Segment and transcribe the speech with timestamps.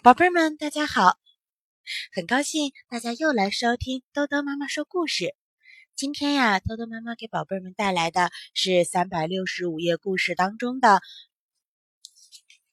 [0.00, 1.18] 宝贝们，大家好！
[2.12, 5.34] 很高兴大家又来收听兜兜妈妈说故事。
[5.96, 11.02] 今天呀，兜兜妈妈给宝贝们带来的是三百六十五页故事当中的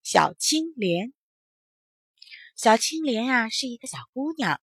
[0.04, 1.14] 小青莲。
[2.56, 4.62] 小青莲呀，是一个小姑娘，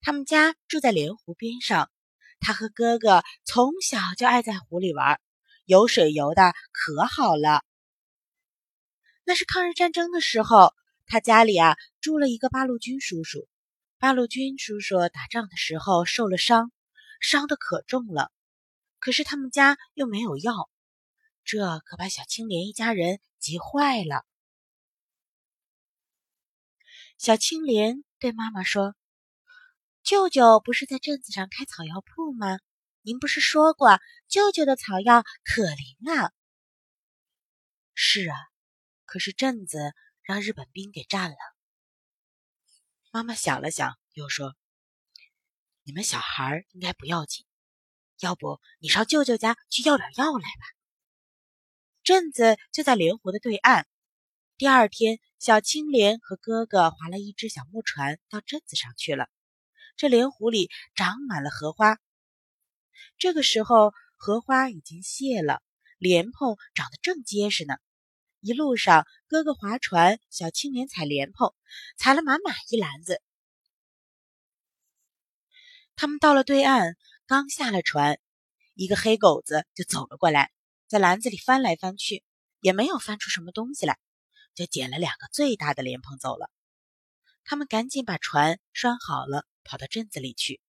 [0.00, 1.90] 他们家住在莲湖边上。
[2.40, 5.20] 她和哥哥从小就爱在湖里玩，
[5.66, 7.62] 游水游的可好了。
[9.24, 10.72] 那是抗日战争的时候。
[11.12, 13.48] 他家里啊住了一个八路军叔叔，
[13.98, 16.70] 八路军叔叔打仗的时候受了伤，
[17.20, 18.30] 伤的可重了。
[19.00, 20.70] 可是他们家又没有药，
[21.42, 24.24] 这可把小青莲一家人急坏了。
[27.18, 28.94] 小青莲对妈妈说
[30.04, 32.60] ：“舅舅不是在镇子上开草药铺吗？
[33.02, 36.30] 您不是说过舅舅的草药可灵啊
[37.94, 38.36] ？”“是啊，
[39.06, 39.92] 可是镇子……”
[40.30, 41.36] 让日本兵给占了。
[43.10, 44.54] 妈妈想了想，又说
[45.82, 47.44] ：“你们小孩应该不要紧，
[48.20, 50.66] 要不你上舅舅家去要点药来吧。”
[52.04, 53.88] 镇子就在莲湖的对岸。
[54.56, 59.28] 第二天，小青莲和哥哥划了一只小木船到镇子上去了。
[59.96, 61.98] 这莲湖里长满了荷花。
[63.18, 65.60] 这个时候，荷花已经谢了，
[65.98, 67.74] 莲蓬长得正结实呢。
[68.40, 71.54] 一路上，哥哥划船，小青莲采莲蓬，
[71.96, 73.20] 采了满满一篮子。
[75.94, 76.96] 他们到了对岸，
[77.26, 78.18] 刚下了船，
[78.74, 80.50] 一个黑狗子就走了过来，
[80.88, 82.24] 在篮子里翻来翻去，
[82.60, 83.98] 也没有翻出什么东西来，
[84.54, 86.50] 就捡了两个最大的莲蓬走了。
[87.44, 90.62] 他们赶紧把船拴好了，跑到镇子里去。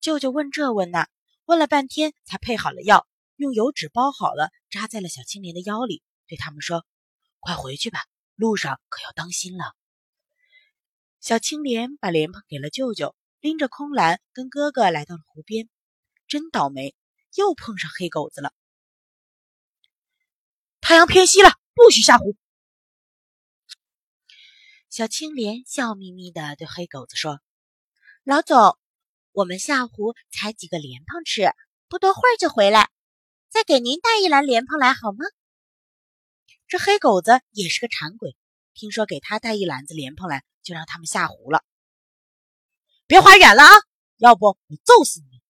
[0.00, 1.08] 舅舅问这问那，
[1.46, 6.02] 问了半天才配好了药，用油纸包好了，扎在了小青莲的腰里。
[6.28, 6.86] 对他们说
[7.40, 8.04] ：“快回去吧，
[8.36, 9.74] 路上可要当心了。”
[11.20, 15.68] 小青莲把莲蓬给了舅舅，拎着空篮跟哥哥来到了湖边。
[16.28, 16.94] 真倒霉，
[17.34, 18.52] 又碰上黑狗子了。
[20.80, 22.36] 太阳偏西了，不许下湖。
[24.90, 27.40] 小青莲笑眯眯的对黑狗子说
[28.24, 28.78] ：“老总，
[29.32, 31.50] 我们下湖采几个莲蓬吃，
[31.88, 32.90] 不多会儿就回来，
[33.48, 35.24] 再给您带一篮莲蓬来好吗？”
[36.68, 38.36] 这黑狗子也是个馋鬼，
[38.74, 41.64] 听说给他带一篮子莲蓬来，就让他们下湖了。
[43.06, 43.70] 别划远了啊，
[44.18, 45.40] 要不我揍死你！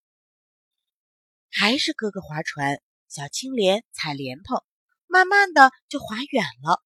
[1.51, 4.63] 还是哥哥划船，小青莲采莲蓬，
[5.09, 6.85] 慢慢的就划远了。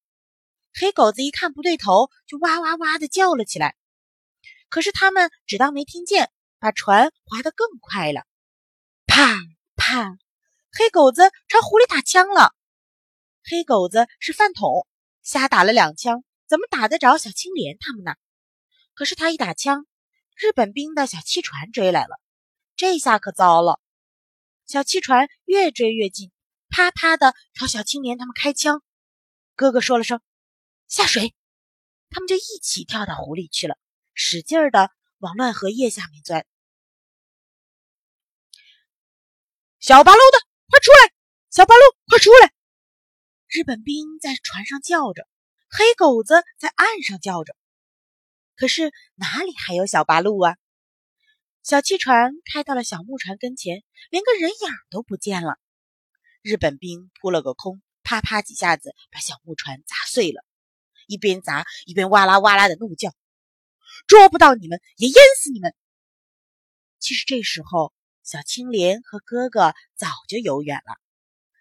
[0.72, 3.76] 黑狗子一看不对头，就哇哇哇的叫了起来。
[4.70, 8.24] 可是他们只当没听见，把船划得更快了。
[9.04, 9.36] 啪
[9.76, 10.16] 啪，
[10.72, 12.54] 黑狗子朝湖里打枪了。
[13.44, 14.86] 黑狗子是饭桶，
[15.22, 18.14] 瞎打了两枪，怎么打得着小青莲他们呢？
[18.94, 19.86] 可是他一打枪，
[20.34, 22.20] 日本兵的小汽船追来了，
[22.76, 23.80] 这下可糟了。
[24.66, 26.30] 小汽船越追越近，
[26.68, 28.82] 啪啪的朝小青莲他们开枪。
[29.54, 30.20] 哥哥说了声
[30.88, 31.34] “下水”，
[32.10, 33.76] 他们就一起跳到湖里去了，
[34.14, 36.46] 使劲的往乱荷叶下面钻。
[39.80, 40.38] 小八路的，
[40.70, 41.12] 快出来！
[41.50, 42.52] 小八路，快出来！
[43.52, 45.28] 日本兵在船上叫着，
[45.68, 47.54] 黑狗子在岸上叫着，
[48.56, 50.56] 可是哪里还有小八路啊？
[51.62, 54.56] 小汽船开到了小木船跟前，连个人影
[54.88, 55.58] 都不见了。
[56.40, 60.42] 日本兵扑了个空，啪啪几下子把小木船砸碎了，
[61.06, 63.14] 一边砸一边哇啦哇啦的怒叫
[64.08, 65.74] ：“捉不到你们也淹死你们！”
[66.98, 67.92] 其实这时候，
[68.22, 70.96] 小青莲和哥哥早就游远了，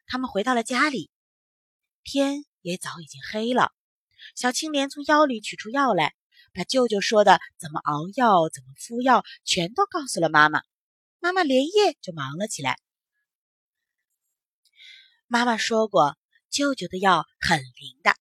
[0.07, 1.11] 他们回到了家里。
[2.03, 3.71] 天也早已经黑了，
[4.35, 6.13] 小青莲从腰里取出药来，
[6.53, 10.63] 把舅舅说的怎么熬药、怎么敷药全都告诉了妈妈。
[11.19, 12.79] 妈妈连夜就忙了起来。
[15.27, 16.17] 妈妈说过，
[16.49, 18.15] 舅舅的药很灵的，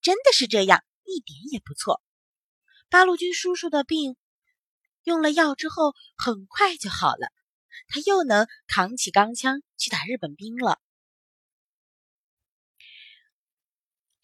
[0.00, 2.00] 真的是这样，一点也不错。
[2.88, 4.16] 八路军叔叔的病
[5.02, 7.32] 用了药之后，很快就好了，
[7.88, 10.80] 他又能扛起钢枪去打日本兵了。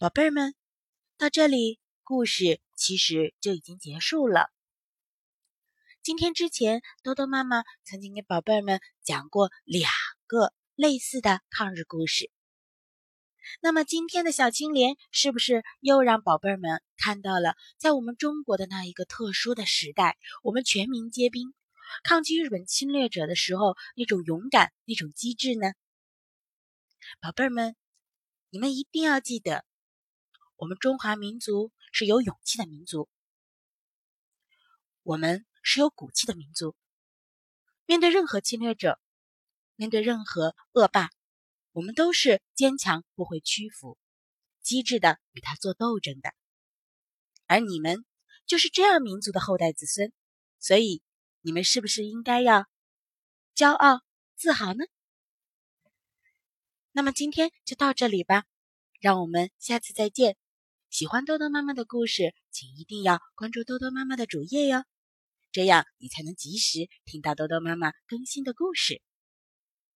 [0.03, 0.53] 宝贝儿们，
[1.17, 4.51] 到这里故事其实就已经结束了。
[6.01, 9.89] 今天之前，多多妈妈曾经给宝贝儿们讲过两
[10.27, 12.29] 个类似的抗日故事。
[13.61, 21.53] 那么今天的小青莲是不是又让宝贝儿们看到了在我们中国的那一个特殊的时代，我们全民皆兵，
[22.03, 25.71] 抗击日本侵略者的时候那种勇敢、那种机智呢？
[27.21, 27.77] 宝贝儿们，
[28.49, 29.63] 你们一定要记得。
[30.55, 33.09] 我们中华民族是有勇气的民族，
[35.01, 36.75] 我们是有骨气的民族。
[37.85, 38.99] 面对任何侵略者，
[39.75, 41.09] 面对任何恶霸，
[41.71, 43.97] 我们都是坚强，不会屈服，
[44.61, 46.33] 机智的与他做斗争的。
[47.45, 48.05] 而你们
[48.45, 50.13] 就是这样民族的后代子孙，
[50.59, 51.01] 所以
[51.41, 52.67] 你们是不是应该要
[53.53, 54.01] 骄傲
[54.35, 54.85] 自豪呢？
[56.91, 58.45] 那么今天就到这里吧，
[59.01, 60.37] 让我们下次再见。
[60.93, 64.83] 喜欢豆豆妈妈的故事，请一定要关注豆豆妈妈的主页哟，
[65.51, 69.01] 这样你才能及时听到豆豆妈妈更新的故事。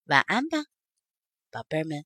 [0.06, 0.58] 晚安吧，
[1.52, 2.04] 宝贝儿们。